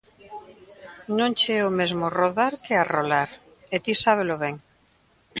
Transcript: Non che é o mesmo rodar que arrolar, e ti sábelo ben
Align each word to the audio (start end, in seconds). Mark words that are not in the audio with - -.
Non 1.17 1.31
che 1.39 1.51
é 1.59 1.61
o 1.69 1.75
mesmo 1.79 2.05
rodar 2.19 2.53
que 2.65 2.73
arrolar, 2.77 3.29
e 3.73 3.77
ti 3.83 3.93
sábelo 4.03 4.35
ben 4.43 4.55